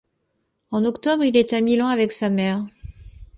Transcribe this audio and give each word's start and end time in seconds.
En 0.71 0.83
octobre, 0.83 1.23
il 1.25 1.37
est 1.37 1.53
à 1.53 1.61
Milan 1.61 1.85
avec 1.85 2.11
sa 2.11 2.31
mère. 2.31 2.65